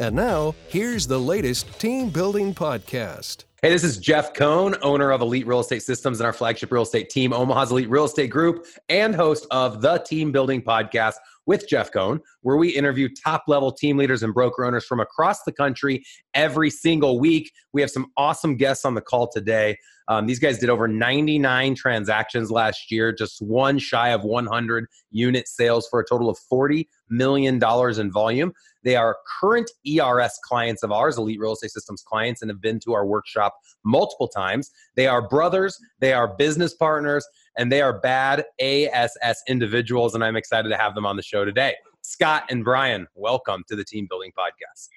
[0.00, 3.46] And now, here's the latest team building podcast.
[3.62, 6.82] Hey, this is Jeff Cohn, owner of Elite Real Estate Systems and our flagship real
[6.82, 11.14] estate team, Omaha's Elite Real Estate Group, and host of the Team Building Podcast
[11.46, 15.42] with Jeff Cohn, where we interview top level team leaders and broker owners from across
[15.42, 17.50] the country every single week.
[17.72, 19.78] We have some awesome guests on the call today.
[20.08, 25.48] Um, these guys did over 99 transactions last year, just one shy of 100 unit
[25.48, 27.60] sales for a total of $40 million
[27.98, 28.52] in volume.
[28.84, 32.80] They are current ERS clients of ours, Elite Real Estate Systems clients, and have been
[32.80, 34.70] to our workshop multiple times.
[34.96, 37.26] They are brothers, they are business partners,
[37.56, 40.14] and they are bad ASS individuals.
[40.14, 41.74] And I'm excited to have them on the show today.
[42.02, 44.88] Scott and Bryan, welcome to the Team Building Podcast.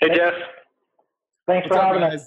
[0.00, 0.34] Hey, Jeff.
[1.46, 2.26] Thanks for having us.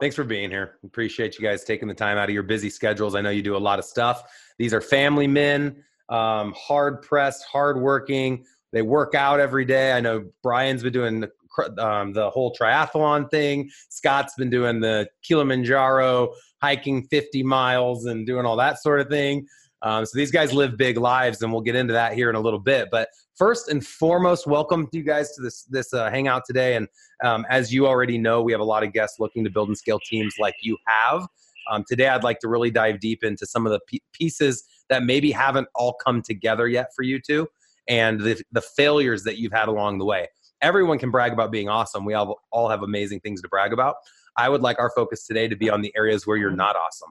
[0.00, 0.78] Thanks for being here.
[0.84, 3.14] Appreciate you guys taking the time out of your busy schedules.
[3.14, 4.24] I know you do a lot of stuff.
[4.58, 9.92] These are family men, um, hard pressed, hard working, they work out every day.
[9.92, 11.30] I know Bryan's been doing the,
[11.78, 13.70] um, the whole triathlon thing.
[13.90, 19.46] Scott's been doing the Kilimanjaro hiking 50 miles and doing all that sort of thing.
[19.82, 22.40] Um, so these guys live big lives, and we'll get into that here in a
[22.40, 22.88] little bit.
[22.90, 26.76] But first and foremost, welcome to you guys to this this uh, hangout today.
[26.76, 26.86] And
[27.24, 29.76] um, as you already know, we have a lot of guests looking to build and
[29.76, 31.26] scale teams like you have.
[31.70, 35.02] Um, today, I'd like to really dive deep into some of the p- pieces that
[35.02, 37.48] maybe haven't all come together yet for you two
[37.88, 40.28] and the, the failures that you've had along the way.
[40.60, 42.04] Everyone can brag about being awesome.
[42.04, 43.96] We all, all have amazing things to brag about.
[44.36, 47.10] I would like our focus today to be on the areas where you're not awesome.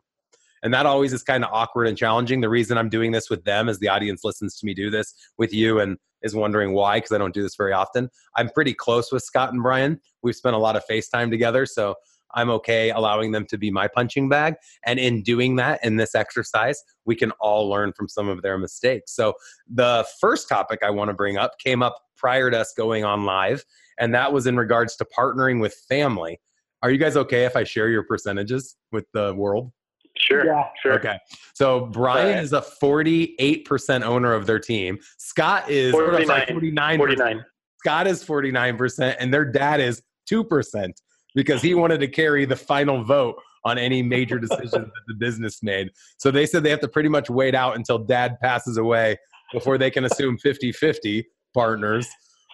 [0.64, 2.42] And that always is kind of awkward and challenging.
[2.42, 5.14] The reason I'm doing this with them is the audience listens to me do this
[5.38, 8.10] with you and is wondering why, because I don't do this very often.
[8.36, 10.00] I'm pretty close with Scott and Bryan.
[10.22, 11.66] We've spent a lot of FaceTime together.
[11.66, 11.96] So
[12.34, 14.56] I'm okay allowing them to be my punching bag.
[14.86, 18.58] And in doing that, in this exercise, we can all learn from some of their
[18.58, 19.14] mistakes.
[19.16, 19.34] So,
[19.68, 23.26] the first topic I want to bring up came up prior to us going on
[23.26, 23.64] live,
[24.00, 26.40] and that was in regards to partnering with family.
[26.84, 29.72] Are you guys okay if I share your percentages with the world?
[30.18, 30.46] Sure.
[30.46, 30.64] Yeah.
[30.82, 30.94] Sure.
[30.94, 31.18] Okay.
[31.54, 32.44] So Bryan right.
[32.44, 35.00] is a 48% owner of their team.
[35.18, 36.48] Scott is 49.
[36.48, 36.98] 49%.
[36.98, 37.46] 49.
[37.78, 40.92] Scott is 49%, and their dad is 2%
[41.36, 45.62] because he wanted to carry the final vote on any major decisions that the business
[45.64, 45.90] made.
[46.18, 49.18] So they said they have to pretty much wait out until dad passes away
[49.54, 52.08] before they can assume 50 50 partners.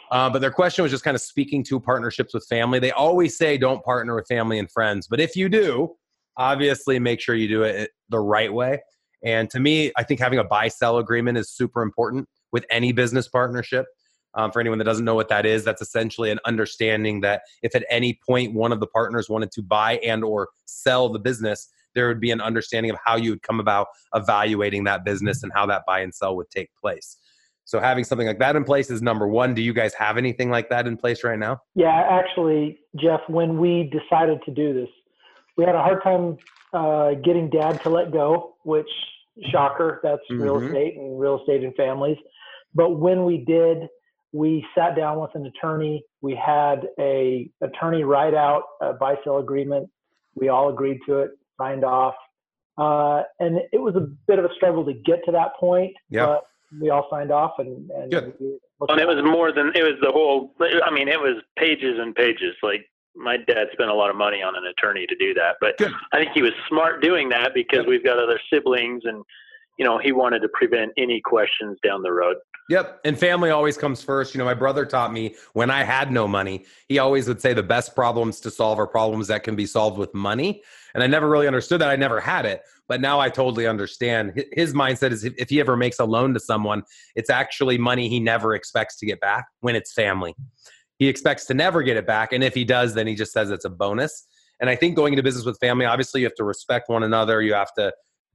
[0.09, 2.79] Uh, but their question was just kind of speaking to partnerships with family.
[2.79, 5.07] They always say don't partner with family and friends.
[5.07, 5.95] But if you do,
[6.37, 8.81] obviously make sure you do it the right way.
[9.23, 12.91] And to me, I think having a buy sell agreement is super important with any
[12.91, 13.85] business partnership.
[14.37, 17.75] Um, for anyone that doesn't know what that is, that's essentially an understanding that if
[17.75, 21.69] at any point one of the partners wanted to buy and or sell the business,
[21.95, 25.51] there would be an understanding of how you would come about evaluating that business and
[25.55, 27.17] how that buy and sell would take place.
[27.65, 29.55] So having something like that in place is number one.
[29.55, 31.59] Do you guys have anything like that in place right now?
[31.75, 34.89] Yeah, actually, Jeff, when we decided to do this,
[35.57, 36.37] we had a hard time
[36.73, 38.87] uh, getting dad to let go, which
[39.51, 40.43] shocker, that's mm-hmm.
[40.43, 42.17] real estate and real estate and families.
[42.73, 43.89] But when we did,
[44.33, 46.03] we sat down with an attorney.
[46.21, 49.89] We had a attorney write out a buy sell agreement.
[50.35, 52.15] We all agreed to it, signed off,
[52.77, 55.93] uh, and it was a bit of a struggle to get to that point.
[56.09, 56.25] Yeah.
[56.25, 56.43] But
[56.81, 60.53] we all signed off, and and, and it was more than it was the whole.
[60.59, 62.55] I mean, it was pages and pages.
[62.61, 62.85] Like
[63.16, 65.91] my dad spent a lot of money on an attorney to do that, but Good.
[66.11, 69.23] I think he was smart doing that because we've got other siblings and
[69.77, 72.35] you know, he wanted to prevent any questions down the road.
[72.69, 73.00] Yep.
[73.05, 74.33] And family always comes first.
[74.33, 77.53] You know, my brother taught me when I had no money, he always would say
[77.53, 80.61] the best problems to solve are problems that can be solved with money.
[80.93, 81.90] And I never really understood that.
[81.90, 82.61] I never had it.
[82.90, 84.43] But now I totally understand.
[84.52, 86.84] His mindset is if he ever makes a loan to someone,
[87.16, 90.35] it's actually money he never expects to get back when it's family.
[90.97, 92.34] He expects to never get it back.
[92.34, 94.25] And if he does, then he just says it's a bonus.
[94.59, 97.41] And I think going into business with family, obviously, you have to respect one another.
[97.41, 97.93] You have to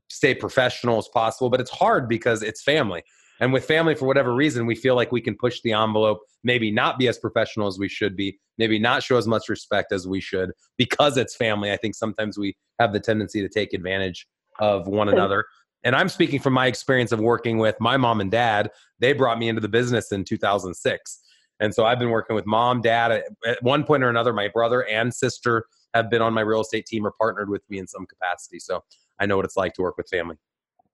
[0.08, 3.02] stay professional as possible, but it's hard because it's family.
[3.42, 6.70] And with family, for whatever reason, we feel like we can push the envelope, maybe
[6.70, 10.06] not be as professional as we should be, maybe not show as much respect as
[10.06, 11.72] we should because it's family.
[11.72, 14.28] I think sometimes we have the tendency to take advantage
[14.60, 15.44] of one another.
[15.82, 18.70] And I'm speaking from my experience of working with my mom and dad.
[19.00, 21.20] They brought me into the business in 2006.
[21.58, 23.24] And so I've been working with mom, dad.
[23.44, 26.86] At one point or another, my brother and sister have been on my real estate
[26.86, 28.60] team or partnered with me in some capacity.
[28.60, 28.84] So
[29.18, 30.36] I know what it's like to work with family.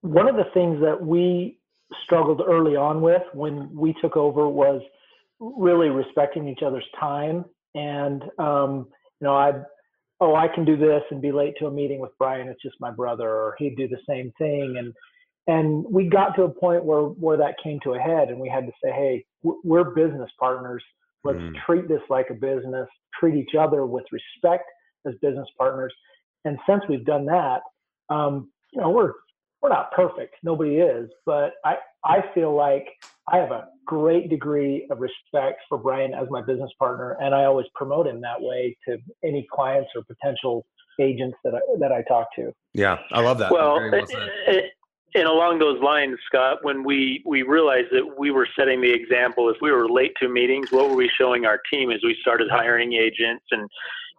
[0.01, 1.59] One of the things that we
[2.05, 4.83] struggled early on with when we took over was
[5.41, 7.45] really respecting each other's time.
[7.75, 8.89] And, um,
[9.21, 9.53] you know, I,
[10.21, 12.49] oh, I can do this and be late to a meeting with Bryan.
[12.49, 14.77] It's just my brother, or he'd do the same thing.
[14.79, 14.93] And,
[15.47, 18.49] and we got to a point where, where that came to a head and we
[18.49, 20.83] had to say, Hey, we're business partners.
[21.25, 21.55] Let's mm.
[21.65, 22.89] treat this like a business,
[23.19, 24.65] treat each other with respect
[25.07, 25.93] as business partners.
[26.45, 27.63] And since we've done that,
[28.11, 29.13] um, you know, we're
[29.61, 30.37] we're not perfect.
[30.43, 32.87] Nobody is, but I I feel like
[33.31, 37.45] I have a great degree of respect for Bryan as my business partner, and I
[37.45, 40.65] always promote him that way to any clients or potential
[41.01, 42.53] agents that I that I talk to.
[42.75, 43.51] Yeah, I love that.
[43.51, 44.07] Well, well
[45.15, 49.49] and along those lines, Scott, when we we realized that we were setting the example,
[49.49, 52.49] if we were late to meetings, what were we showing our team as we started
[52.51, 53.45] hiring agents?
[53.51, 53.69] And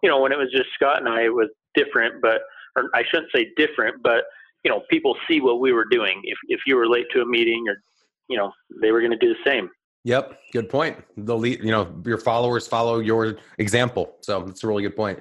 [0.02, 2.42] you know, when it was just Scott and I, it was different, but
[2.76, 4.24] or I shouldn't say different, but
[4.64, 6.20] you know, people see what we were doing.
[6.24, 7.76] If if you were late to a meeting, or
[8.28, 9.70] you know, they were going to do the same.
[10.04, 10.96] Yep, good point.
[11.18, 14.16] The lead, you know, your followers follow your example.
[14.22, 15.20] So that's a really good point.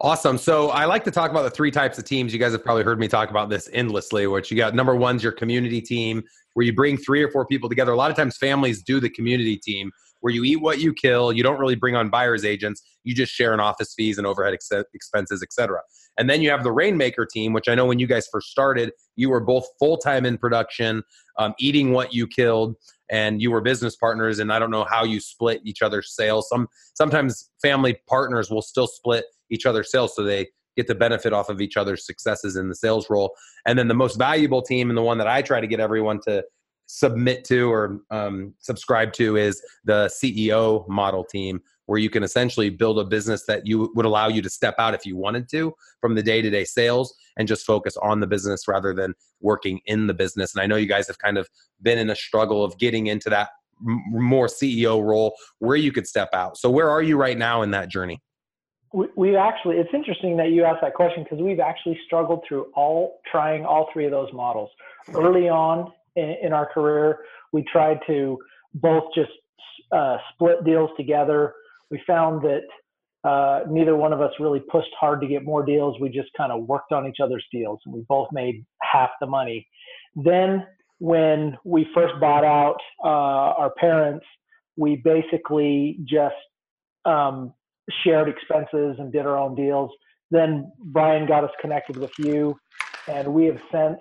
[0.00, 0.36] Awesome.
[0.36, 2.32] So I like to talk about the three types of teams.
[2.32, 4.26] You guys have probably heard me talk about this endlessly.
[4.26, 6.22] Which you got number one's your community team,
[6.54, 7.92] where you bring three or four people together.
[7.92, 9.90] A lot of times, families do the community team,
[10.20, 11.32] where you eat what you kill.
[11.32, 12.82] You don't really bring on buyers agents.
[13.04, 15.80] You just share in office fees and overhead ex- expenses, etc.
[16.18, 18.92] And then you have the Rainmaker team, which I know when you guys first started,
[19.16, 21.02] you were both full time in production,
[21.38, 22.76] um, eating what you killed,
[23.10, 24.38] and you were business partners.
[24.38, 26.48] And I don't know how you split each other's sales.
[26.48, 31.32] Some sometimes family partners will still split each other's sales, so they get the benefit
[31.32, 33.34] off of each other's successes in the sales role.
[33.66, 36.20] And then the most valuable team, and the one that I try to get everyone
[36.26, 36.44] to
[36.86, 42.68] submit to or um, subscribe to, is the CEO model team, where you can essentially
[42.68, 45.72] build a business that you would allow you to step out if you wanted to
[46.00, 50.14] from the day-to-day sales and just focus on the business rather than working in the
[50.14, 50.54] business.
[50.54, 51.48] And i know you guys have kind of
[51.82, 53.50] been in a struggle of getting into that
[53.80, 56.56] more ceo role where you could step out.
[56.56, 58.22] So where are you right now in that journey?
[58.92, 62.66] We, we actually it's interesting that you asked that question because we've actually struggled through
[62.74, 64.70] all trying all three of those models.
[65.14, 67.18] Early on in, in our career
[67.52, 68.38] we tried to
[68.74, 69.30] both just
[69.92, 71.54] uh, split deals together
[71.90, 72.62] we found that
[73.28, 75.98] uh, neither one of us really pushed hard to get more deals.
[76.00, 79.26] We just kind of worked on each other's deals, and we both made half the
[79.26, 79.66] money.
[80.14, 80.66] Then,
[80.98, 84.24] when we first bought out uh, our parents,
[84.76, 86.34] we basically just
[87.04, 87.52] um,
[88.04, 89.90] shared expenses and did our own deals.
[90.30, 92.56] Then Bryan got us connected with you,
[93.08, 93.98] and we have since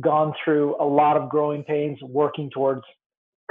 [0.00, 2.82] gone through a lot of growing pains working towards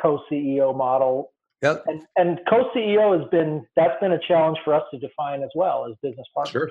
[0.02, 1.33] co-CEO model
[1.64, 1.86] Yep.
[1.88, 5.88] And, and co-CEO has been that's been a challenge for us to define as well
[5.90, 6.52] as business partners.
[6.52, 6.70] Sure.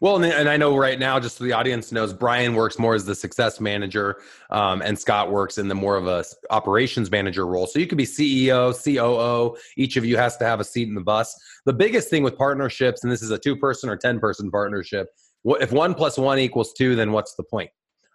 [0.00, 3.04] Well, and I know right now, just so the audience knows, Bryan works more as
[3.04, 4.20] the success manager,
[4.50, 7.66] um, and Scott works in the more of a operations manager role.
[7.68, 9.56] So you could be CEO, COO.
[9.76, 11.32] Each of you has to have a seat in the bus.
[11.64, 15.10] The biggest thing with partnerships, and this is a two-person or ten-person partnership,
[15.44, 17.70] if one plus one equals two, then what's the point?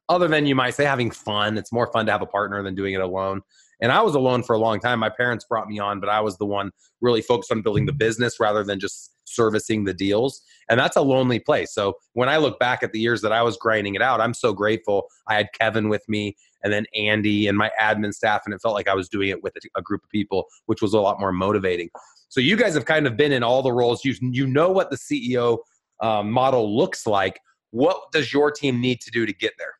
[0.09, 2.75] Other than you might say having fun, it's more fun to have a partner than
[2.75, 3.41] doing it alone.
[3.81, 4.99] And I was alone for a long time.
[4.99, 6.71] My parents brought me on, but I was the one
[7.01, 10.41] really focused on building the business rather than just servicing the deals.
[10.69, 11.73] And that's a lonely place.
[11.73, 14.33] So when I look back at the years that I was grinding it out, I'm
[14.33, 15.07] so grateful.
[15.27, 18.73] I had Kevin with me and then Andy and my admin staff, and it felt
[18.73, 21.33] like I was doing it with a group of people, which was a lot more
[21.33, 21.89] motivating.
[22.29, 24.03] So you guys have kind of been in all the roles.
[24.05, 25.59] You you know what the CEO
[26.01, 27.39] um, model looks like.
[27.71, 29.73] What does your team need to do to get there?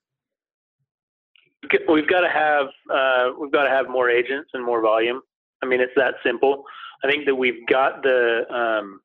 [1.87, 5.21] We've got to have uh, we've got to have more agents and more volume.
[5.61, 6.63] I mean, it's that simple.
[7.03, 9.01] I think that we've got the um,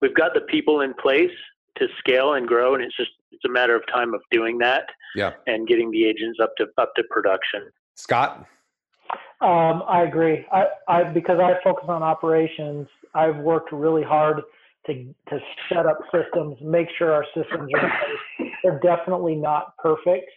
[0.00, 1.30] we've got the people in place
[1.76, 4.84] to scale and grow, and it's just it's a matter of time of doing that.
[5.14, 5.32] Yeah.
[5.46, 7.70] And getting the agents up to up to production.
[7.94, 8.46] Scott.
[9.40, 10.44] Um, I agree.
[10.52, 12.86] I, I because I focus on operations.
[13.14, 14.42] I've worked really hard
[14.86, 14.94] to
[15.28, 17.92] to set up systems, make sure our systems are.
[18.62, 20.30] They're definitely not perfect,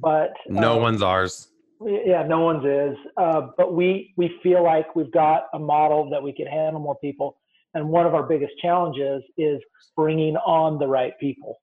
[0.00, 1.48] but no uh, one's ours.
[1.80, 2.96] Yeah, no one's is.
[3.16, 6.96] Uh, but we we feel like we've got a model that we can handle more
[6.96, 7.36] people.
[7.74, 9.60] And one of our biggest challenges is
[9.94, 11.60] bringing on the right people.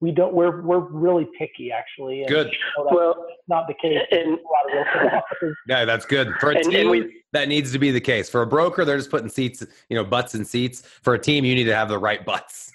[0.00, 0.32] We don't.
[0.32, 2.24] We're we're really picky, actually.
[2.28, 2.46] good.
[2.46, 3.98] You know, well, not the case.
[4.12, 4.38] And,
[5.68, 6.80] yeah, that's good for a and, team.
[6.80, 8.30] And we, that needs to be the case.
[8.30, 10.82] For a broker, they're just putting seats, you know, butts and seats.
[11.02, 12.72] For a team, you need to have the right butts.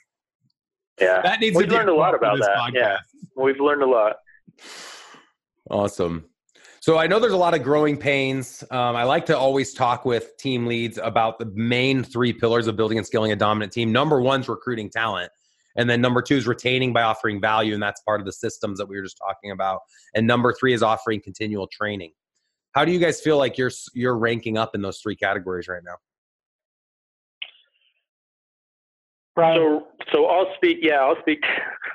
[1.00, 1.56] Yeah, that needs.
[1.56, 2.58] We've learned a lot about that.
[2.58, 2.74] Podcast.
[2.74, 2.98] Yeah,
[3.36, 4.18] we've learned a lot.
[5.70, 6.26] Awesome.
[6.80, 8.64] So I know there's a lot of growing pains.
[8.70, 12.76] Um, I like to always talk with team leads about the main three pillars of
[12.76, 13.92] building and scaling a dominant team.
[13.92, 15.32] Number one is recruiting talent.
[15.78, 17.74] And then number two is retaining by offering value.
[17.74, 19.82] And that's part of the systems that we were just talking about.
[20.14, 22.12] And number three is offering continual training.
[22.74, 25.82] How do you guys feel like you're, you're ranking up in those three categories right
[25.84, 25.96] now?
[29.36, 29.58] Bryan.
[29.58, 30.80] So, so I'll speak.
[30.82, 31.44] Yeah, I'll speak.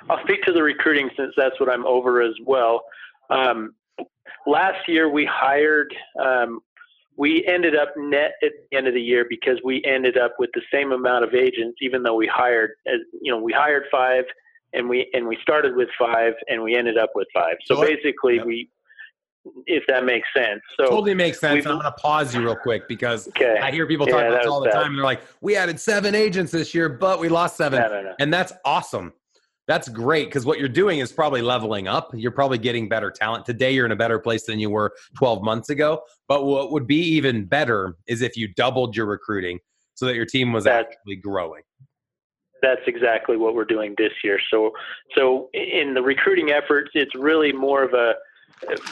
[0.08, 2.82] I'll speak to the recruiting since that's what I'm over as well.
[3.30, 3.74] Um,
[4.46, 5.94] last year we hired.
[6.22, 6.60] Um,
[7.16, 10.50] we ended up net at the end of the year because we ended up with
[10.54, 12.70] the same amount of agents, even though we hired.
[12.86, 14.24] As you know, we hired five,
[14.72, 17.56] and we and we started with five, and we ended up with five.
[17.64, 18.46] So basically, yep.
[18.46, 18.70] we
[19.66, 20.60] if that makes sense.
[20.78, 21.66] So totally makes sense.
[21.66, 23.58] I'm going to pause you real quick because okay.
[23.60, 24.74] I hear people talk yeah, about this all the bad.
[24.74, 24.96] time.
[24.96, 27.80] They're like, "We added seven agents this year, but we lost seven.
[27.80, 28.14] No, no, no.
[28.18, 29.12] and that's awesome.
[29.70, 32.10] That's great because what you're doing is probably leveling up.
[32.12, 33.72] You're probably getting better talent today.
[33.72, 36.00] You're in a better place than you were 12 months ago.
[36.26, 39.60] But what would be even better is if you doubled your recruiting
[39.94, 41.62] so that your team was actually growing.
[42.62, 44.40] That's exactly what we're doing this year.
[44.50, 44.72] So,
[45.14, 48.14] so in the recruiting efforts, it's really more of a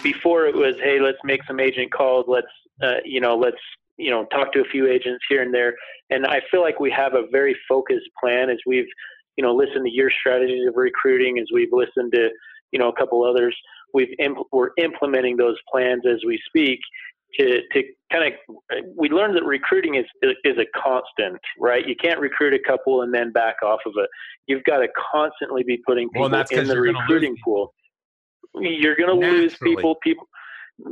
[0.03, 2.27] before it was, hey, let's make some agent calls.
[2.29, 2.47] Let's,
[2.83, 3.57] uh, you know, let's,
[3.97, 5.75] you know, talk to a few agents here and there.
[6.11, 8.87] And I feel like we have a very focused plan as we've,
[9.37, 12.29] you know, listened to your strategies of recruiting, as we've listened to,
[12.73, 13.57] you know, a couple others.
[13.95, 16.81] We've impl- we're implementing those plans as we speak
[17.39, 18.57] to to kind of
[18.97, 20.07] we learned that recruiting is
[20.45, 21.87] is a constant, right?
[21.87, 24.09] You can't recruit a couple and then back off of it.
[24.47, 27.73] You've got to constantly be putting people well, in the recruiting pool.
[28.61, 29.97] You're going to lose people.
[30.03, 30.29] People,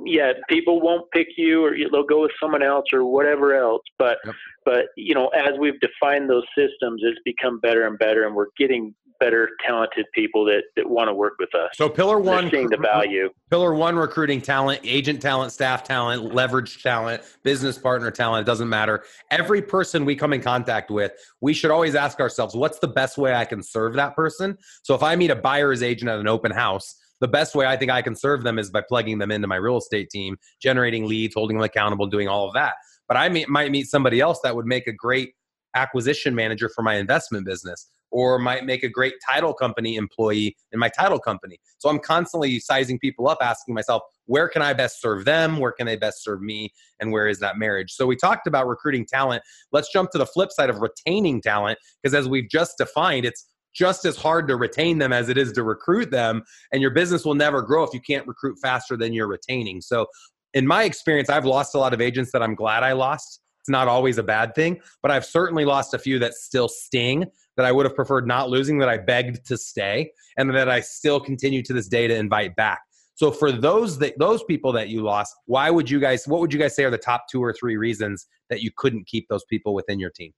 [0.04, 3.82] yeah, people won't pick you, or they'll go with someone else, or whatever else.
[3.98, 4.34] But, yep.
[4.64, 8.48] but you know, as we've defined those systems, it's become better and better, and we're
[8.58, 11.70] getting better, talented people that, that want to work with us.
[11.74, 13.30] So pillar one, seeing the value.
[13.50, 18.46] Pillar one, recruiting talent, agent talent, staff talent, leverage talent, business partner talent.
[18.46, 19.04] It doesn't matter.
[19.30, 23.16] Every person we come in contact with, we should always ask ourselves, what's the best
[23.16, 24.58] way I can serve that person?
[24.82, 27.76] So if I meet a buyer's agent at an open house the best way I
[27.76, 31.06] think I can serve them is by plugging them into my real estate team, generating
[31.06, 32.74] leads, holding them accountable, doing all of that.
[33.08, 35.32] But I may, might meet somebody else that would make a great
[35.74, 40.78] acquisition manager for my investment business or might make a great title company employee in
[40.78, 41.58] my title company.
[41.78, 45.58] So I'm constantly sizing people up, asking myself, where can I best serve them?
[45.58, 46.72] Where can they best serve me?
[47.00, 47.92] And where is that marriage?
[47.92, 49.42] So we talked about recruiting talent.
[49.72, 53.46] Let's jump to the flip side of retaining talent because as we've just defined, it's
[53.76, 56.42] just as hard to retain them as it is to recruit them.
[56.72, 59.80] And your business will never grow if you can't recruit faster than you're retaining.
[59.80, 60.06] So,
[60.54, 63.40] in my experience, I've lost a lot of agents that I'm glad I lost.
[63.60, 67.26] It's not always a bad thing, but I've certainly lost a few that still sting
[67.56, 70.80] that I would have preferred not losing, that I begged to stay, and that I
[70.80, 72.80] still continue to this day to invite back.
[73.16, 76.28] So for those that those people that you lost, why would you guys?
[76.28, 79.06] What would you guys say are the top two or three reasons that you couldn't
[79.06, 80.32] keep those people within your team?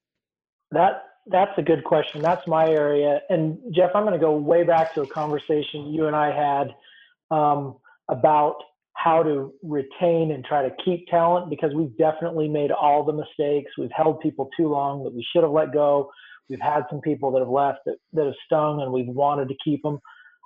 [0.70, 2.22] That that's a good question.
[2.22, 3.20] That's my area.
[3.28, 7.36] And Jeff, I'm going to go way back to a conversation you and I had
[7.36, 7.76] um,
[8.08, 8.56] about
[8.94, 13.70] how to retain and try to keep talent because we've definitely made all the mistakes.
[13.78, 16.10] We've held people too long that we should have let go.
[16.48, 19.54] We've had some people that have left that, that have stung and we've wanted to
[19.62, 20.00] keep them.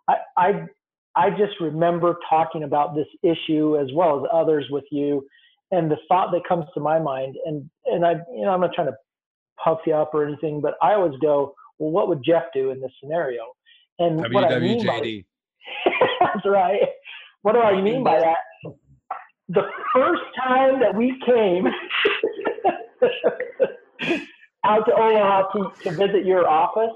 [0.09, 0.65] I, I,
[1.15, 5.25] I just remember talking about this issue as well as others with you.
[5.71, 8.75] And the thought that comes to my mind, and, and I, you know, I'm not
[8.75, 8.97] trying to
[9.62, 12.81] puff you up or anything, but I always go, well, what would Jeff do in
[12.81, 13.42] this scenario?
[13.99, 14.33] And WWJD.
[14.33, 15.00] what I mean by
[16.21, 16.81] that's right.
[17.42, 18.37] What do I mean by that?
[19.49, 19.62] The
[19.95, 21.66] first time that we came
[24.64, 26.92] out to Omaha to, to visit your office,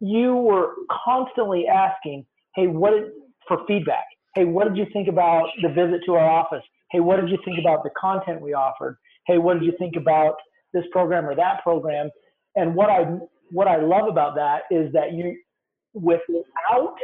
[0.00, 3.04] you were constantly asking, "Hey, what did,
[3.48, 4.04] for feedback?
[4.34, 6.62] Hey, what did you think about the visit to our office?
[6.90, 8.98] Hey, what did you think about the content we offered?
[9.26, 10.34] Hey, what did you think about
[10.76, 12.10] this program or that program.
[12.54, 13.18] And what I
[13.50, 15.36] what I love about that is that you,
[15.94, 16.96] without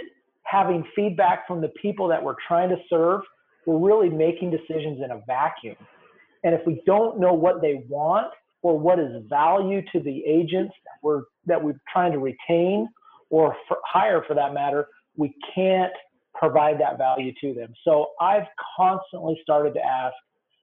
[0.44, 3.22] having feedback from the people that we're trying to serve,
[3.66, 5.76] we're really making decisions in a vacuum.
[6.44, 8.28] And if we don't know what they want
[8.62, 12.88] or what is value to the agents that we're that we're trying to retain
[13.30, 15.92] or for, hire for that matter, we can't
[16.34, 17.72] provide that value to them.
[17.84, 20.14] So I've constantly started to ask,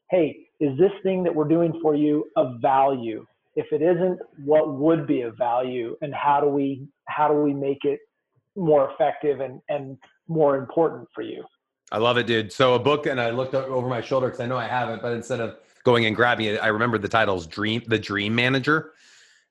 [0.10, 3.26] hey, is this thing that we're doing for you of value?
[3.56, 7.54] If it isn't, what would be of value, and how do we how do we
[7.54, 8.00] make it
[8.56, 9.98] more effective and and
[10.28, 11.44] more important for you?
[11.92, 12.54] I love it, dude.
[12.54, 15.02] So a book, and I looked over my shoulder because I know I have it,
[15.02, 18.92] but instead of going and grabbing it, I remember the title's Dream, the Dream Manager.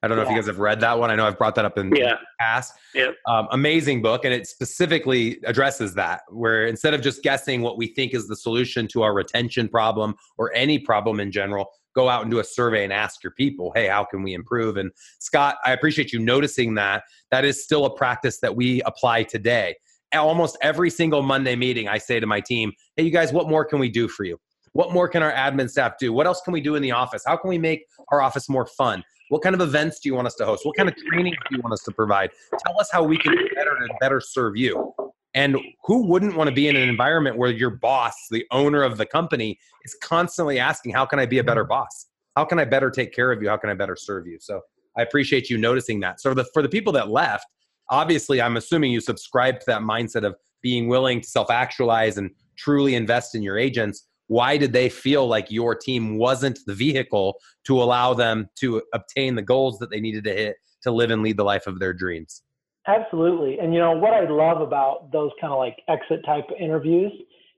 [0.03, 0.29] I don't know yeah.
[0.29, 1.11] if you guys have read that one.
[1.11, 2.13] I know I've brought that up in yeah.
[2.13, 2.75] the past.
[2.95, 3.17] Yep.
[3.27, 6.23] Um, amazing book, and it specifically addresses that.
[6.29, 10.15] Where instead of just guessing what we think is the solution to our retention problem
[10.37, 13.73] or any problem in general, go out and do a survey and ask your people,
[13.75, 14.77] hey, how can we improve?
[14.77, 17.03] And Scott, I appreciate you noticing that.
[17.33, 19.75] That is still a practice that we apply today.
[20.15, 23.65] Almost every single Monday meeting, I say to my team, hey, you guys, what more
[23.65, 24.39] can we do for you?
[24.73, 26.13] What more can our admin staff do?
[26.13, 27.25] What else can we do in the office?
[27.27, 29.03] How can we make our office more fun?
[29.29, 30.65] What kind of events do you want us to host?
[30.65, 32.31] What kind of training do you want us to provide?
[32.67, 34.95] Tell us how we can better to better serve you.
[35.35, 38.97] And who wouldn't want to be in an environment where your boss, the owner of
[38.97, 42.07] the company, is constantly asking, How can I be a better boss?
[42.37, 43.49] How can I better take care of you?
[43.49, 44.39] How can I better serve you?
[44.41, 44.63] So
[44.97, 46.21] I appreciate you noticing that.
[46.21, 47.47] So the, for the people that left,
[47.91, 52.31] obviously, I'm assuming you subscribe to that mindset of being willing to self actualize and
[52.57, 57.41] truly invest in your agents why did they feel like your team wasn't the vehicle
[57.65, 61.23] to allow them to obtain the goals that they needed to hit to live and
[61.23, 62.43] lead the life of their dreams?
[62.87, 63.59] Absolutely.
[63.59, 67.13] And you know what i love about those kind of like exit type interviews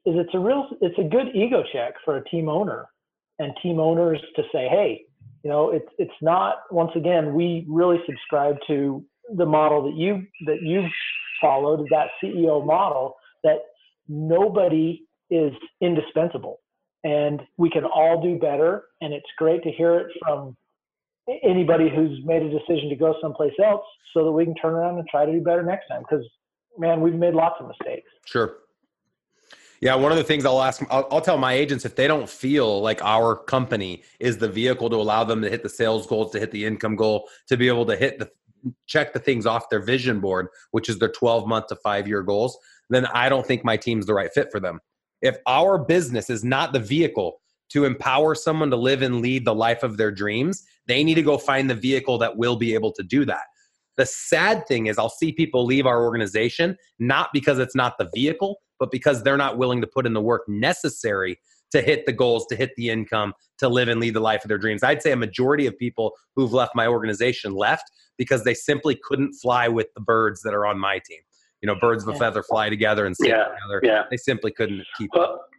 [0.07, 2.87] is it's a real it's a good ego check for a team owner
[3.39, 5.03] and team owners to say hey
[5.45, 9.05] you know it's it's not once again we really subscribe to
[9.37, 10.87] the model that you that you
[11.41, 13.59] followed that ceo model that
[14.09, 16.61] nobody is indispensable.
[17.05, 18.85] And we can all do better.
[19.01, 20.57] And it's great to hear it from
[21.43, 24.99] anybody who's made a decision to go someplace else so that we can turn around
[24.99, 26.03] and try to do better next time.
[26.03, 26.25] Because
[26.79, 28.09] man we've made lots of mistakes.
[28.25, 28.57] Sure.
[29.81, 32.29] Yeah one of the things i'll ask I'll, I'll, tell my agents if they don't
[32.29, 36.33] feel like our company is the vehicle to allow them to hit the sales goals
[36.33, 38.31] to hit the income goal to be able to hit the
[38.87, 42.23] check the things off their vision board which is their 12 month to five year
[42.23, 42.59] goals
[42.91, 44.81] then i don't think my team's the right fit for them
[45.23, 49.55] if our business is not the vehicle to empower someone to live and lead the
[49.55, 52.93] life of their dreams, they need to go find the vehicle that will be able
[52.93, 53.45] to do that.
[53.97, 58.11] The sad thing is, I'll see people leave our organization not because it's not the
[58.15, 61.39] vehicle, but because they're not willing to put in the work necessary
[61.73, 64.49] to hit the goals, to hit the income, to live and lead the life of
[64.49, 64.83] their dreams.
[64.83, 69.35] I'd say a majority of people who've left my organization left because they simply couldn't
[69.35, 71.21] fly with the birds that are on my team
[71.63, 73.81] you know birds of a feather fly together and yeah, together.
[73.83, 74.03] Yeah.
[74.11, 75.51] They simply couldn't keep well, up.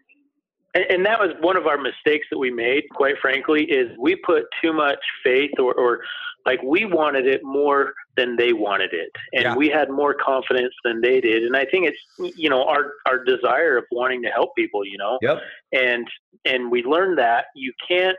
[0.74, 4.46] And that was one of our mistakes that we made, quite frankly, is we put
[4.62, 6.00] too much faith or, or
[6.46, 9.10] like we wanted it more than they wanted it.
[9.34, 9.56] And yeah.
[9.56, 11.44] we had more confidence than they did.
[11.44, 14.98] And I think it's, you know, our, our desire of wanting to help people, you
[14.98, 15.40] know, yep.
[15.74, 16.08] and,
[16.46, 18.18] and we learned that you can't,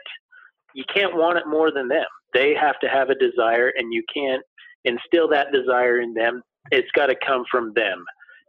[0.75, 2.05] you can't want it more than them.
[2.35, 4.43] They have to have a desire and you can't
[4.85, 8.05] instill that desire in them it's got to come from them.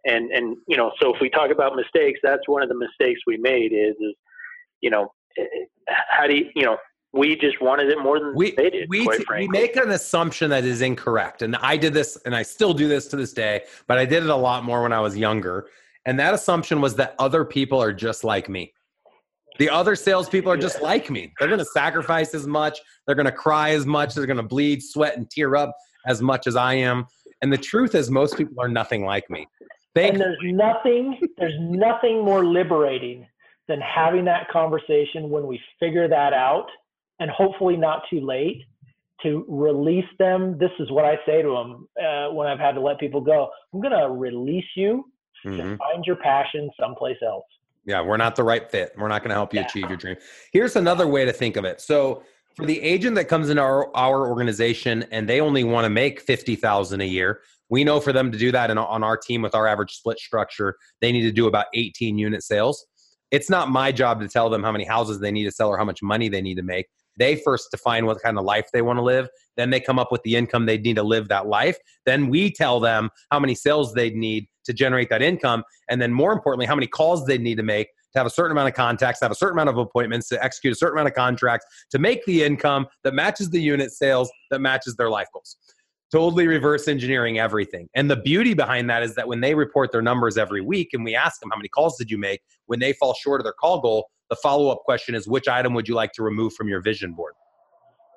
[0.06, 3.22] And and you know, so if we talk about mistakes, that's one of the mistakes
[3.26, 4.14] we made is is
[4.82, 6.78] you know, eh, eh, how do you you know
[7.14, 8.90] we just wanted it more than we, they did.
[8.90, 11.44] We, we make an assumption that is incorrect.
[11.44, 14.24] And I did this and I still do this to this day, but I did
[14.24, 15.68] it a lot more when I was younger.
[16.08, 18.74] And that assumption was that other people are just like me.
[19.60, 21.32] The other salespeople are just like me.
[21.38, 22.80] They're going to sacrifice as much.
[23.06, 24.16] They're going to cry as much.
[24.16, 25.76] They're going to bleed, sweat, and tear up
[26.08, 27.06] as much as I am.
[27.44, 29.46] And the truth is, most people are nothing like me.
[29.96, 33.28] They, and there's nothing, there's nothing more liberating
[33.68, 36.68] than having that conversation when we figure that out,
[37.20, 38.64] and hopefully not too late
[39.24, 40.58] to release them.
[40.58, 43.50] This is what I say to them uh, when I've had to let people go.
[43.74, 45.04] I'm going to release you
[45.46, 45.58] mm-hmm.
[45.58, 47.46] to find your passion someplace else.
[47.86, 48.94] Yeah, we're not the right fit.
[48.98, 49.66] We're not going to help you yeah.
[49.66, 50.16] achieve your dream.
[50.54, 51.82] Here's another way to think of it.
[51.82, 52.24] So
[52.56, 56.22] for the agent that comes into our, our organization and they only want to make
[56.22, 59.56] 50000 a year we know for them to do that in, on our team with
[59.56, 62.86] our average split structure they need to do about 18 unit sales.
[63.32, 65.78] It's not my job to tell them how many houses they need to sell or
[65.78, 66.86] how much money they need to make.
[67.18, 70.12] They first define what kind of life they want to live then they come up
[70.12, 73.56] with the income they need to live that life then we tell them how many
[73.56, 77.38] sales they need to generate that income and then more importantly how many calls they
[77.38, 79.70] need to make to have a certain amount of contacts, to have a certain amount
[79.70, 83.50] of appointments, to execute a certain amount of contracts, to make the income that matches
[83.50, 85.58] the unit sales, that matches their life goals.
[86.12, 87.90] Totally reverse engineering everything.
[87.96, 91.04] And the beauty behind that is that when they report their numbers every week and
[91.04, 92.42] we ask them, how many calls did you make?
[92.68, 95.74] When they fall short of their call goal, the follow up question is, which item
[95.74, 97.34] would you like to remove from your vision board?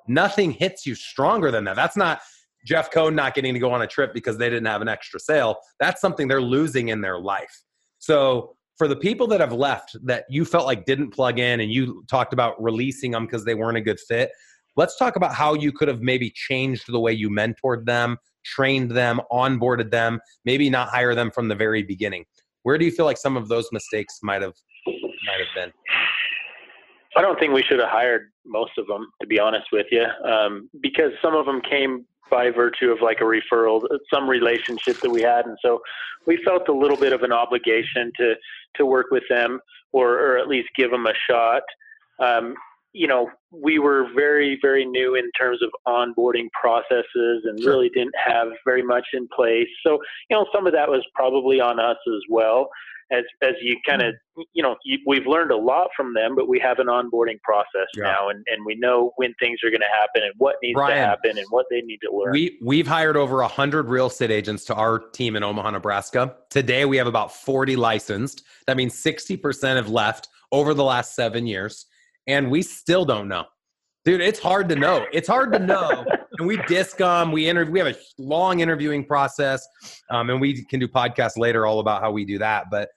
[0.07, 1.75] Nothing hits you stronger than that.
[1.75, 2.21] That's not
[2.67, 5.19] Jeff Cohn not getting to go on a trip because they didn't have an extra
[5.19, 5.55] sale.
[5.79, 7.63] That's something they're losing in their life.
[7.97, 11.71] So for the people that have left that you felt like didn't plug in and
[11.71, 14.31] you talked about releasing them because they weren't a good fit
[14.75, 18.91] let's talk about how you could have maybe changed the way you mentored them trained
[18.91, 22.25] them onboarded them maybe not hire them from the very beginning.
[22.63, 24.53] Where do you feel like some of those mistakes might have
[24.85, 25.71] might have been?
[27.15, 30.05] I don't think we should have hired most of them, to be honest with you,
[30.23, 33.81] um, because some of them came by virtue of like a referral,
[34.13, 35.79] some relationship that we had, and so
[36.25, 38.35] we felt a little bit of an obligation to
[38.75, 39.59] to work with them
[39.91, 41.63] or or at least give them a shot.
[42.19, 42.55] Um,
[42.93, 47.73] you know, we were very, very new in terms of onboarding processes and sure.
[47.73, 49.67] really didn't have very much in place.
[49.85, 49.99] So,
[50.29, 52.69] you know, some of that was probably on us as well.
[53.11, 54.41] As, as you kind of, mm-hmm.
[54.53, 57.87] you know, you, we've learned a lot from them, but we have an onboarding process
[57.95, 58.03] yeah.
[58.03, 60.95] now, and, and we know when things are going to happen and what needs Bryan,
[60.95, 62.31] to happen and what they need to learn.
[62.31, 66.35] We we've hired over hundred real estate agents to our team in Omaha, Nebraska.
[66.49, 68.43] Today we have about forty licensed.
[68.67, 71.85] That means sixty percent have left over the last seven years
[72.27, 73.45] and we still don't know.
[74.05, 75.05] Dude, it's hard to know.
[75.11, 76.05] It's hard to know.
[76.37, 77.31] and we disc them.
[77.31, 77.73] We interview.
[77.73, 79.67] We have a long interviewing process,
[80.09, 82.65] um, and we can do podcasts later all about how we do that.
[82.71, 82.89] But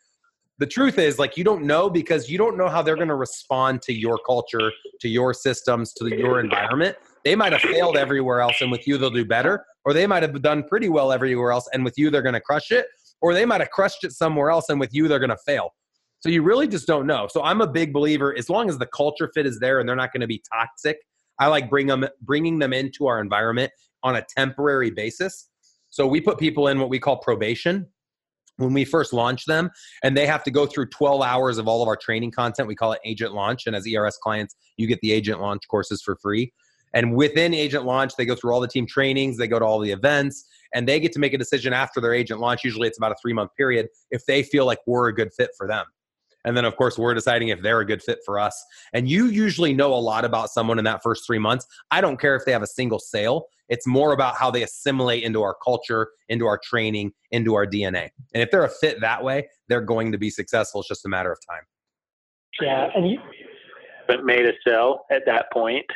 [0.59, 3.14] the truth is, like, you don't know because you don't know how they're going to
[3.14, 6.96] respond to your culture, to your systems, to your environment.
[7.24, 10.22] They might have failed everywhere else, and with you they'll do better, or they might
[10.22, 12.87] have done pretty well everywhere else, and with you they're going to crush it,
[13.20, 15.70] or they might have crushed it somewhere else, and with you they're going to fail.
[16.20, 17.29] So you really just don't know.
[17.31, 19.96] So I'm a big believer as long as the culture fit is there and they're
[19.96, 20.98] not going to be toxic.
[21.40, 23.72] I like bring them bringing them into our environment
[24.03, 25.48] on a temporary basis.
[25.88, 27.87] So we put people in what we call probation
[28.59, 29.70] when we first launch them
[30.03, 32.68] and they have to go through 12 hours of all of our training content.
[32.68, 36.03] We call it agent launch and as ers clients you get the agent launch courses
[36.03, 36.53] for free.
[36.92, 39.81] And within agent launch they go through all the team trainings they go to all
[39.81, 42.64] the events and they get to make a decision after their agent launch.
[42.64, 45.50] Usually it's about a three month period if they feel like we're a good fit
[45.57, 45.87] for them
[46.44, 48.64] and then, of course, we're deciding if they're a good fit for us.
[48.92, 51.66] And you usually know a lot about someone in that first three months.
[51.90, 55.22] I don't care if they have a single sale, it's more about how they assimilate
[55.22, 58.11] into our culture, into our training, into our DNA.
[58.35, 60.81] And if they're a fit that way, they're going to be successful.
[60.81, 61.62] It's just a matter of time.
[62.61, 62.90] Yeah.
[62.94, 63.20] And you,
[64.09, 65.87] but made a sale at that point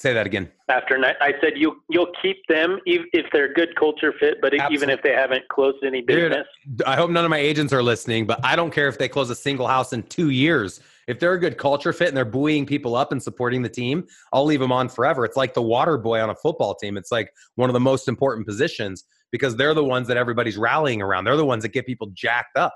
[0.00, 0.50] Say that again.
[0.70, 4.54] After night, I said you you'll keep them if they're a good culture fit, but
[4.54, 4.74] Absolutely.
[4.74, 6.46] even if they haven't closed any business.
[6.74, 9.10] Dude, I hope none of my agents are listening, but I don't care if they
[9.10, 10.80] close a single house in two years.
[11.06, 14.06] If they're a good culture fit and they're buoying people up and supporting the team,
[14.32, 15.26] I'll leave them on forever.
[15.26, 16.96] It's like the water boy on a football team.
[16.96, 21.02] It's like one of the most important positions because they're the ones that everybody's rallying
[21.02, 21.24] around.
[21.24, 22.74] They're the ones that get people jacked up.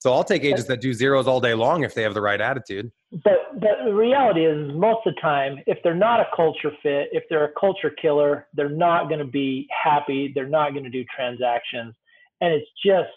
[0.00, 2.40] So I'll take agents that do zeros all day long if they have the right
[2.40, 2.90] attitude.
[3.12, 7.10] But but the reality is most of the time, if they're not a culture fit,
[7.12, 10.32] if they're a culture killer, they're not going to be happy.
[10.34, 11.94] They're not going to do transactions,
[12.40, 13.10] and it's just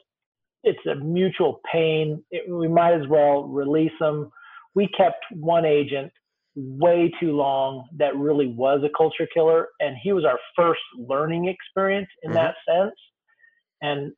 [0.63, 2.21] it's a mutual pain.
[2.31, 4.29] It, we might as well release them.
[4.75, 6.11] We kept one agent
[6.55, 11.47] way too long that really was a culture killer, and he was our first learning
[11.47, 12.39] experience in mm-hmm.
[12.39, 12.95] that sense,
[13.81, 14.11] and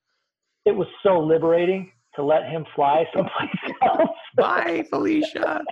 [0.65, 3.49] it was so liberating to let him fly someplace
[3.81, 4.09] else.
[4.35, 5.63] Bye, Felicia.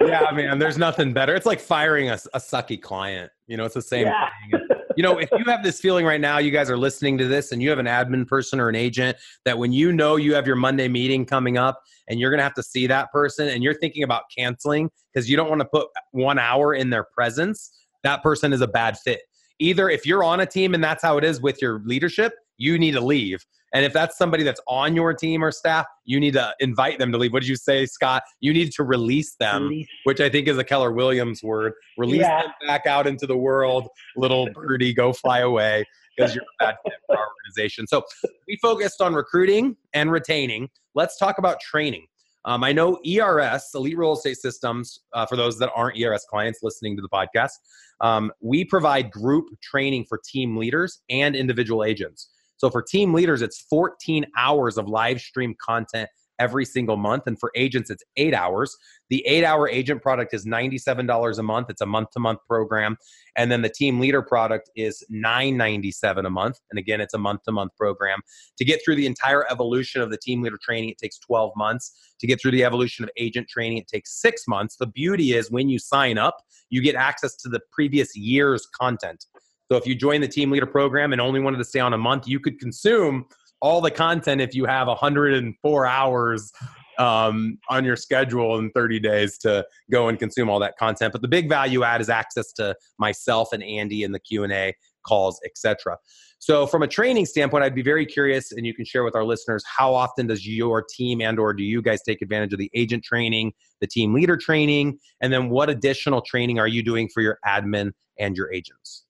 [0.00, 1.34] yeah, man, there's nothing better.
[1.34, 3.30] It's like firing a, a sucky client.
[3.46, 4.28] You know, it's the same yeah.
[4.50, 4.60] thing.
[4.96, 7.52] You know, if you have this feeling right now, you guys are listening to this
[7.52, 10.46] and you have an admin person or an agent that when you know you have
[10.46, 13.62] your Monday meeting coming up and you're going to have to see that person and
[13.62, 17.70] you're thinking about canceling because you don't want to put one hour in their presence,
[18.02, 19.20] that person is a bad fit.
[19.58, 22.78] Either if you're on a team and that's how it is with your leadership, you
[22.78, 26.34] need to leave and if that's somebody that's on your team or staff, you need
[26.34, 27.32] to invite them to leave.
[27.32, 28.22] What did you say, Scott?
[28.40, 29.88] You need to release them, release.
[30.04, 31.74] which I think is a Keller Williams word.
[31.96, 32.42] Release yeah.
[32.42, 35.84] them back out into the world, little birdie, go fly away
[36.16, 37.86] because you're a bad fit for our organization.
[37.86, 38.02] So
[38.48, 40.68] we focused on recruiting and retaining.
[40.94, 42.06] Let's talk about training.
[42.46, 46.60] Um, I know ERS, Elite Real Estate Systems, uh, for those that aren't ERS clients
[46.62, 47.52] listening to the podcast,
[48.00, 52.30] um, we provide group training for team leaders and individual agents.
[52.60, 57.22] So for team leaders, it's 14 hours of live stream content every single month.
[57.26, 58.76] And for agents, it's eight hours.
[59.08, 61.70] The eight hour agent product is $97 a month.
[61.70, 62.98] It's a month to month program.
[63.34, 66.58] And then the team leader product is 997 a month.
[66.70, 68.20] And again, it's a month to month program.
[68.58, 72.12] To get through the entire evolution of the team leader training, it takes 12 months.
[72.20, 74.76] To get through the evolution of agent training, it takes six months.
[74.76, 76.36] The beauty is when you sign up,
[76.68, 79.24] you get access to the previous year's content.
[79.70, 81.98] So if you join the team leader program and only wanted to stay on a
[81.98, 83.26] month, you could consume
[83.62, 86.52] all the content if you have 104 hours
[86.98, 91.12] um, on your schedule in 30 days to go and consume all that content.
[91.12, 94.52] But the big value add is access to myself and Andy in the Q and
[94.52, 94.74] A
[95.06, 95.96] calls, etc.
[96.40, 99.24] So from a training standpoint, I'd be very curious, and you can share with our
[99.24, 102.70] listeners how often does your team and or do you guys take advantage of the
[102.74, 107.20] agent training, the team leader training, and then what additional training are you doing for
[107.20, 109.04] your admin and your agents?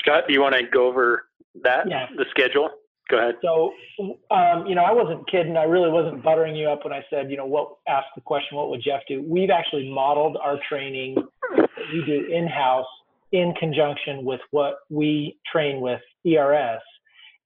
[0.00, 1.26] Scott, do you want to go over
[1.62, 2.06] that, yeah.
[2.16, 2.70] the schedule?
[3.10, 3.34] Go ahead.
[3.42, 3.72] So,
[4.30, 5.56] um, you know, I wasn't kidding.
[5.56, 8.56] I really wasn't buttering you up when I said, you know, what asked the question,
[8.56, 9.24] what would Jeff do?
[9.26, 11.16] We've actually modeled our training
[11.56, 12.86] that we do in house
[13.32, 16.80] in conjunction with what we train with ERS.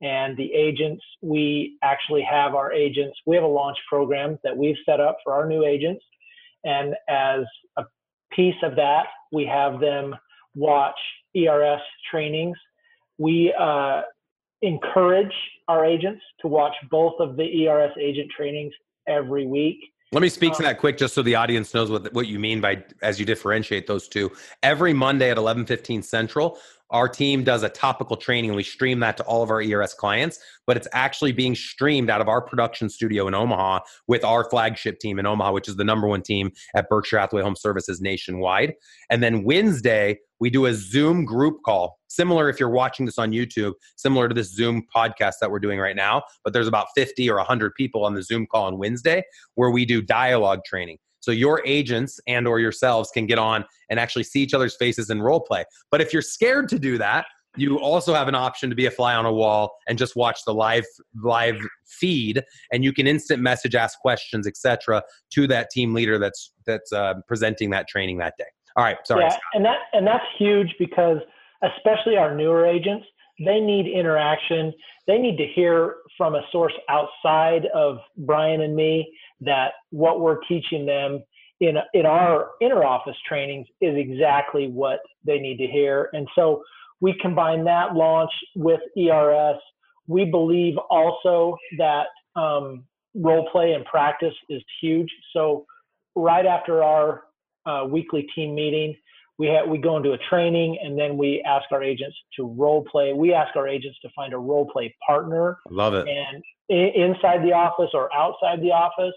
[0.03, 4.77] And the agents, we actually have our agents, we have a launch program that we've
[4.85, 6.05] set up for our new agents.
[6.65, 7.45] And as
[7.79, 7.85] a
[8.33, 10.15] piece of that, we have them
[10.55, 10.99] watch
[11.37, 12.57] ERS trainings.
[13.19, 14.03] We uh,
[14.63, 15.35] encourage
[15.69, 18.73] our agents to watch both of the ERS agent trainings
[19.07, 19.79] every week.
[20.13, 22.39] Let me speak to um, that quick, just so the audience knows what what you
[22.39, 24.31] mean by as you differentiate those two.
[24.63, 26.59] Every Monday at eleven fifteen Central,
[26.95, 29.95] our team does a topical training and we stream that to all of our ERS
[29.95, 34.49] clients, but it's actually being streamed out of our production studio in Omaha with our
[34.49, 38.01] flagship team in Omaha, which is the number one team at Berkshire Hathaway Home Services
[38.01, 38.75] nationwide.
[39.11, 43.33] And then Wednesday, we do a Zoom group call, similar if you're watching this on
[43.33, 46.23] YouTube, similar to this Zoom podcast that we're doing right now.
[46.45, 49.25] But there's about 50 or 100 people on the Zoom call on Wednesday
[49.57, 50.99] where we do dialogue training.
[51.25, 55.11] So your agents and or yourselves can get on and actually see each other's faces
[55.11, 55.65] and role play.
[55.91, 58.91] But if you're scared to do that, you also have an option to be a
[58.91, 60.85] fly on a wall and just watch the live
[61.23, 61.57] live
[61.87, 66.93] feed and you can instant message ask questions etc to that team leader that's that's
[66.93, 68.45] uh, presenting that training that day
[68.77, 71.19] all right sorry yeah, and that and that's huge because
[71.63, 73.07] especially our newer agents
[73.39, 74.73] they need interaction
[75.07, 80.41] they need to hear from a source outside of bryan and me that what we're
[80.49, 81.23] teaching them
[81.61, 86.11] in in our inner office trainings is exactly what they need to hear.
[86.13, 86.63] And so
[87.01, 89.59] we combine that launch with ERS.
[90.07, 95.11] We believe also that um, role play and practice is huge.
[95.33, 95.67] So
[96.15, 97.25] right after our
[97.67, 98.95] uh, weekly team meeting,
[99.39, 102.85] we have we go into a training and then we ask our agents to role
[102.91, 103.13] play.
[103.13, 105.59] We ask our agents to find a role play partner.
[105.71, 106.07] Love it.
[106.09, 109.15] And inside the office or outside the office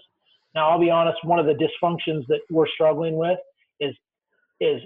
[0.54, 3.38] now, I'll be honest, one of the dysfunctions that we're struggling with
[3.80, 3.94] is
[4.60, 4.80] is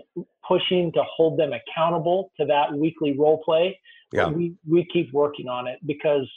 [0.46, 3.78] pushing to hold them accountable to that weekly role play.
[4.12, 4.28] Yeah.
[4.28, 6.28] We we keep working on it because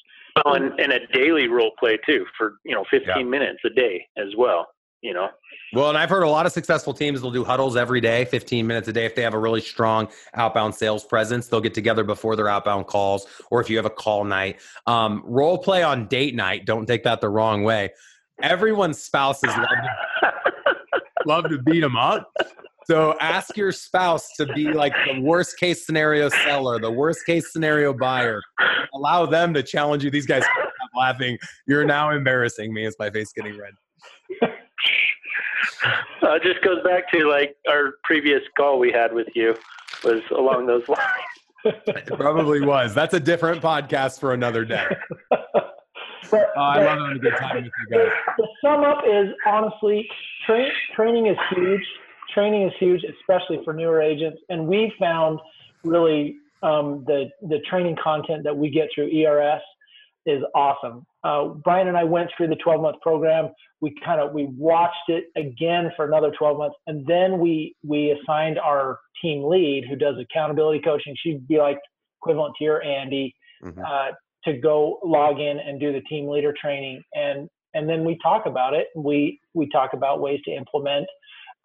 [0.46, 3.24] well, and, and a daily role play too for you know 15 yeah.
[3.24, 4.68] minutes a day as well.
[5.06, 5.30] You know.
[5.74, 8.66] Well, and I've heard a lot of successful teams will do huddles every day, 15
[8.66, 9.06] minutes a day.
[9.06, 12.88] If they have a really strong outbound sales presence, they'll get together before their outbound
[12.88, 14.62] calls, or if you have a call night.
[14.88, 16.66] Um, role play on date night.
[16.66, 17.92] Don't take that the wrong way
[18.42, 20.34] everyone's spouses love to,
[21.26, 22.32] love to beat them up.
[22.86, 27.52] So ask your spouse to be like the worst case scenario seller, the worst case
[27.52, 28.42] scenario buyer.
[28.94, 30.12] Allow them to challenge you.
[30.12, 31.38] These guys are laughing.
[31.68, 32.86] You're now embarrassing me.
[32.86, 33.74] Is my face getting red?
[36.24, 39.56] Uh, it just goes back to like our previous call we had with you
[40.04, 41.02] was along those lines.
[41.88, 42.94] it probably was.
[42.94, 44.86] That's a different podcast for another day.
[46.32, 48.10] But, oh, I love having a good time with you guys.
[48.38, 50.08] The sum up is honestly,
[50.46, 51.84] tra- training is huge.
[52.34, 54.40] Training is huge, especially for newer agents.
[54.50, 55.40] And we found
[55.84, 59.62] really um, the the training content that we get through ERS
[60.26, 61.06] is awesome.
[61.24, 63.50] Uh, Bryan and I went through the 12 month program.
[63.82, 68.12] We kind of we watched it again for another 12 months, and then we we
[68.12, 71.16] assigned our team lead who does accountability coaching.
[71.22, 71.80] She'd be like
[72.22, 73.36] equivalent to your Andy.
[73.64, 73.82] Mm-hmm.
[73.82, 74.12] Uh,
[74.46, 78.46] to go log in and do the team leader training and and then we talk
[78.46, 81.06] about it we we talk about ways to implement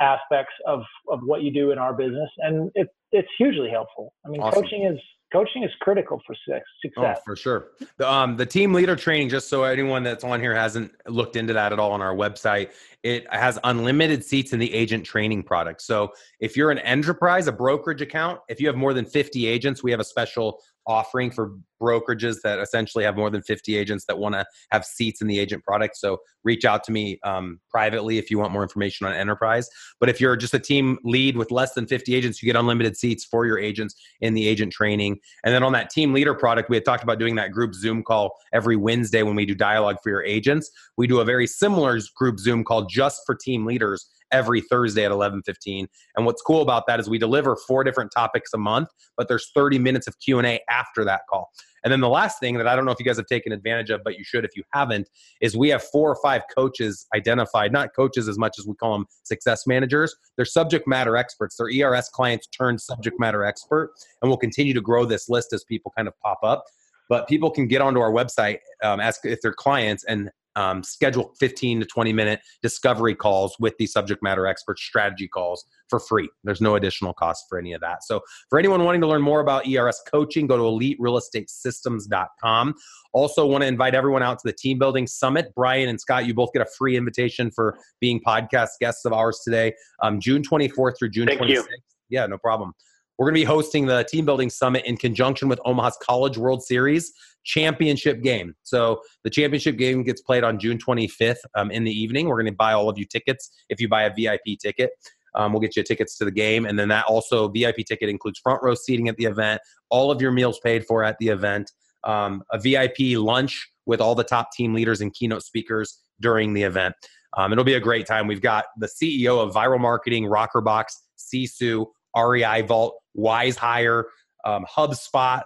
[0.00, 4.28] aspects of of what you do in our business and it, it's hugely helpful i
[4.28, 4.62] mean awesome.
[4.62, 4.98] coaching is
[5.32, 6.62] coaching is critical for success
[6.96, 7.68] oh, for sure.
[7.96, 11.52] The, um, the team leader training just so anyone that's on here hasn't looked into
[11.52, 12.70] that at all on our website
[13.02, 15.80] it has unlimited seats in the agent training product.
[15.82, 19.82] So if you're an enterprise a brokerage account if you have more than 50 agents
[19.82, 24.18] we have a special offering for brokerages that essentially have more than 50 agents that
[24.18, 25.96] want to have seats in the agent product.
[25.96, 29.68] So reach out to me um, privately if you want more information on enterprise.
[29.98, 32.96] But if you're just a team lead with less than 50 agents, you get unlimited
[32.96, 35.18] seats for your agents in the agent training.
[35.44, 38.02] And then on that team leader product, we had talked about doing that group Zoom
[38.02, 40.70] call every Wednesday when we do dialogue for your agents.
[40.96, 45.10] We do a very similar group Zoom call just for team leaders every Thursday at
[45.10, 45.88] 11:15.
[46.16, 49.50] And what's cool about that is we deliver four different topics a month, but there's
[49.54, 51.50] 30 minutes of Q&A after that call.
[51.84, 53.90] And then the last thing that I don't know if you guys have taken advantage
[53.90, 55.08] of, but you should if you haven't,
[55.40, 58.92] is we have four or five coaches identified, not coaches as much as we call
[58.92, 60.14] them success managers.
[60.36, 61.56] They're subject matter experts.
[61.56, 63.92] They're ERS clients turned subject matter expert.
[64.22, 66.64] And we'll continue to grow this list as people kind of pop up
[67.08, 71.32] but people can get onto our website um, ask if they're clients and um, schedule
[71.38, 76.28] 15 to 20 minute discovery calls with the subject matter experts, strategy calls for free.
[76.44, 78.04] There's no additional cost for any of that.
[78.04, 82.74] So, for anyone wanting to learn more about ERS coaching, go to eliterealestatesystems.com.
[83.12, 85.54] Also, want to invite everyone out to the team building summit.
[85.54, 89.40] Bryan and Scott, you both get a free invitation for being podcast guests of ours
[89.44, 91.48] today, um, June 24th through June Thank 26th.
[91.48, 91.64] You.
[92.08, 92.72] Yeah, no problem.
[93.20, 96.62] We're going to be hosting the team building summit in conjunction with Omaha's College World
[96.62, 97.12] Series
[97.44, 98.54] championship game.
[98.62, 102.28] So the championship game gets played on June 25th um, in the evening.
[102.28, 104.92] We're going to buy all of you tickets if you buy a VIP ticket.
[105.34, 108.38] Um, we'll get you tickets to the game, and then that also VIP ticket includes
[108.38, 111.70] front row seating at the event, all of your meals paid for at the event,
[112.04, 116.62] um, a VIP lunch with all the top team leaders and keynote speakers during the
[116.62, 116.94] event.
[117.36, 118.26] Um, it'll be a great time.
[118.26, 120.86] We've got the CEO of Viral Marketing, Rockerbox,
[121.18, 124.06] Sisu, REI Vault, Wise Hire,
[124.44, 125.42] um, HubSpot,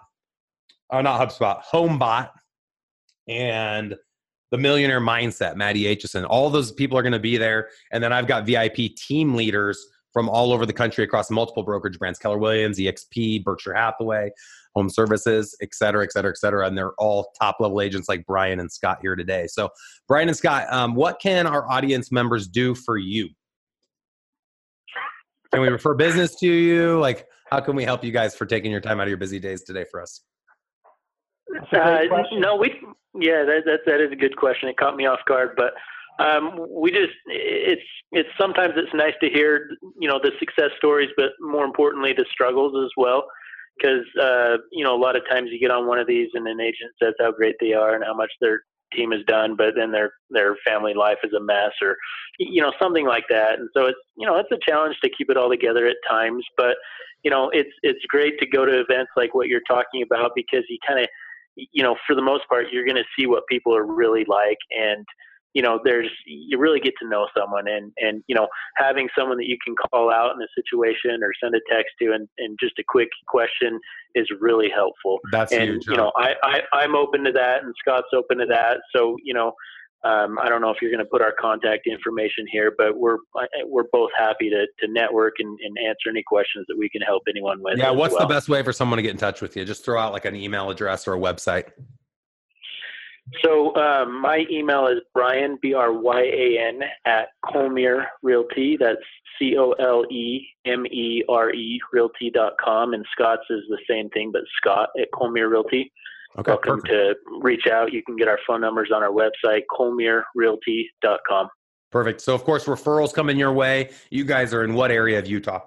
[0.90, 2.30] oh, not HubSpot, HomeBot,
[3.28, 3.94] and
[4.50, 6.26] the Millionaire Mindset, Maddie Aitchison.
[6.28, 7.70] All those people are going to be there.
[7.90, 11.98] And then I've got VIP team leaders from all over the country across multiple brokerage
[11.98, 14.30] brands Keller Williams, EXP, Berkshire Hathaway,
[14.76, 16.66] Home Services, et cetera, et cetera, et cetera.
[16.68, 19.48] And they're all top level agents like Bryan and Scott here today.
[19.48, 19.70] So,
[20.06, 23.30] Bryan and Scott, um, what can our audience members do for you?
[25.54, 26.98] Can we refer business to you?
[26.98, 29.38] Like, how can we help you guys for taking your time out of your busy
[29.38, 30.20] days today for us?
[31.72, 32.00] Uh,
[32.32, 32.74] no, we
[33.14, 34.68] yeah, that, that that is a good question.
[34.68, 35.72] It caught me off guard, but
[36.18, 39.68] um, we just it's it's sometimes it's nice to hear
[40.00, 43.24] you know the success stories, but more importantly the struggles as well.
[43.78, 46.48] Because uh, you know a lot of times you get on one of these and
[46.48, 48.62] an agent says how great they are and how much their
[48.94, 51.96] team has done, but then their their family life is a mess or
[52.38, 53.58] you know something like that.
[53.58, 56.44] And so it's you know it's a challenge to keep it all together at times,
[56.56, 56.76] but
[57.22, 60.64] you know it's it's great to go to events like what you're talking about because
[60.68, 61.08] you kind of
[61.56, 64.58] you know, for the most part, you're going to see what people are really like.
[64.76, 65.04] And,
[65.54, 69.38] you know, there's, you really get to know someone and, and, you know, having someone
[69.38, 72.58] that you can call out in a situation or send a text to and, and
[72.60, 73.78] just a quick question
[74.14, 75.20] is really helpful.
[75.30, 75.86] That's and, huge.
[75.86, 78.78] you know, I, I, I'm open to that and Scott's open to that.
[78.94, 79.54] So, you know,
[80.02, 83.16] um, I don't know if you're going to put our contact information here, but we're
[83.64, 87.22] we're both happy to, to network and, and answer any questions that we can help
[87.26, 87.78] anyone with.
[87.78, 88.26] Yeah, what's well.
[88.26, 89.64] the best way for someone to get in touch with you?
[89.64, 91.70] Just throw out like an email address or a website.
[93.42, 98.76] So um, my email is Bryan B R Y A N at Colemere Realty.
[98.78, 99.00] That's
[99.38, 102.94] C O L E M E R E Realty.com.
[102.94, 105.90] And Scott's is the same thing, but Scott at Colemere Realty.
[106.36, 106.88] Okay, Welcome perfect.
[106.88, 107.92] to reach out.
[107.92, 111.48] You can get our phone numbers on our website, colemererealty.com.
[111.92, 112.20] Perfect.
[112.20, 113.90] So, of course, referrals coming your way.
[114.10, 115.60] You guys are in what area of Utah?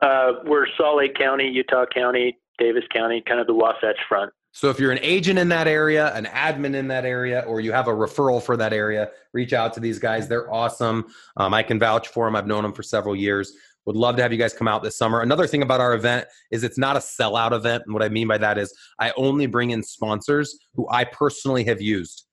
[0.00, 4.32] Uh, we're Salt Lake County, Utah County, Davis County, kind of the Wasatch Front.
[4.56, 7.72] So, if you're an agent in that area, an admin in that area, or you
[7.72, 10.28] have a referral for that area, reach out to these guys.
[10.28, 11.06] They're awesome.
[11.36, 12.36] Um, I can vouch for them.
[12.36, 13.52] I've known them for several years.
[13.86, 15.22] Would love to have you guys come out this summer.
[15.22, 17.82] Another thing about our event is it's not a sellout event.
[17.84, 21.64] And what I mean by that is I only bring in sponsors who I personally
[21.64, 22.24] have used.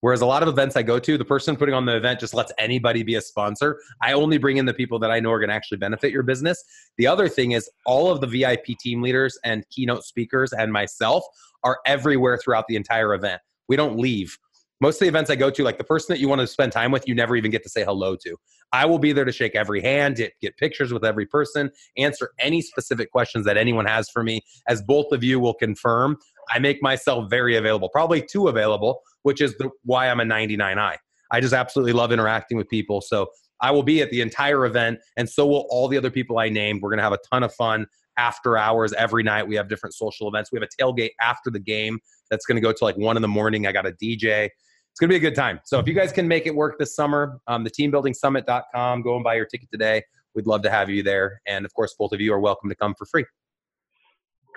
[0.00, 2.34] Whereas a lot of events I go to, the person putting on the event just
[2.34, 3.80] lets anybody be a sponsor.
[4.02, 6.22] I only bring in the people that I know are going to actually benefit your
[6.22, 6.62] business.
[6.98, 11.24] The other thing is all of the VIP team leaders and keynote speakers and myself
[11.64, 13.40] are everywhere throughout the entire event.
[13.68, 14.36] We don't leave.
[14.80, 16.70] Most of the events I go to, like the person that you want to spend
[16.70, 18.36] time with, you never even get to say hello to.
[18.72, 22.30] I will be there to shake every hand, get, get pictures with every person, answer
[22.38, 24.42] any specific questions that anyone has for me.
[24.68, 26.18] As both of you will confirm,
[26.50, 30.96] I make myself very available, probably too available, which is the, why I'm a 99i.
[31.30, 33.00] I just absolutely love interacting with people.
[33.00, 33.28] So
[33.60, 36.48] I will be at the entire event, and so will all the other people I
[36.48, 36.82] named.
[36.82, 37.86] We're going to have a ton of fun
[38.18, 39.46] after hours every night.
[39.46, 40.50] We have different social events.
[40.52, 41.98] We have a tailgate after the game
[42.30, 43.66] that's going to go to like one in the morning.
[43.66, 44.46] I got a DJ.
[44.46, 45.60] It's going to be a good time.
[45.64, 49.24] So if you guys can make it work this summer, um, the teambuildingsummit.com, go and
[49.24, 50.02] buy your ticket today.
[50.34, 51.40] We'd love to have you there.
[51.46, 53.24] And of course, both of you are welcome to come for free.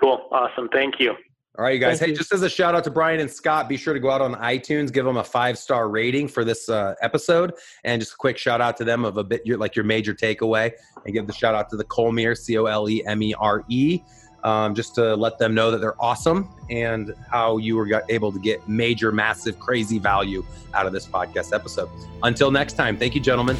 [0.00, 0.28] Cool.
[0.30, 0.68] Awesome.
[0.72, 1.14] Thank you.
[1.58, 1.98] All right, you guys.
[1.98, 2.16] Thank hey, you.
[2.16, 4.34] just as a shout out to Bryan and Scott, be sure to go out on
[4.36, 8.38] iTunes, give them a five star rating for this uh, episode, and just a quick
[8.38, 10.70] shout out to them of a bit your, like your major takeaway,
[11.04, 13.64] and give the shout out to the Colemere, C O L E M E R
[13.68, 14.00] E,
[14.44, 18.38] um, just to let them know that they're awesome and how you were able to
[18.38, 21.90] get major, massive, crazy value out of this podcast episode.
[22.22, 23.56] Until next time, thank you, gentlemen.